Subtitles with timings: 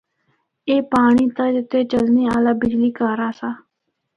[0.67, 1.25] اے پانڑی
[1.69, 3.49] تے چلنا آلہ بجلی کہر آسا۔